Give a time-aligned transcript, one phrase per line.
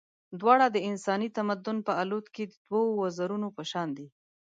[0.39, 4.07] دواړه د انساني تمدن په الوت کې د دوو وزرونو په شان دي.